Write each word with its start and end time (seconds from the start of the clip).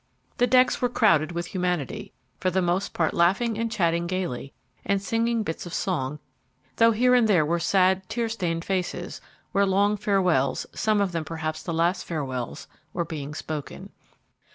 The 0.39 0.47
decks 0.47 0.81
were 0.81 0.89
crowded 0.89 1.31
with 1.31 1.45
humanity, 1.53 2.11
for 2.39 2.49
the 2.49 2.59
most 2.59 2.91
part 2.91 3.13
laughing 3.13 3.55
and 3.55 3.71
chatting 3.71 4.07
gayly 4.07 4.51
and 4.83 4.99
singing 4.99 5.43
bits 5.43 5.67
of 5.67 5.75
song, 5.75 6.17
though 6.77 6.89
here 6.89 7.13
and 7.13 7.27
there 7.27 7.45
were 7.45 7.59
sad, 7.59 8.09
tear 8.09 8.27
stained 8.27 8.65
faces, 8.65 9.21
where 9.51 9.63
long 9.63 9.97
farewells, 9.97 10.65
some 10.73 11.01
of 11.01 11.11
them 11.11 11.23
perhaps 11.23 11.61
the 11.61 11.71
last 11.71 12.03
farewells, 12.03 12.67
were 12.93 13.05
being 13.05 13.35
spoken. 13.35 13.91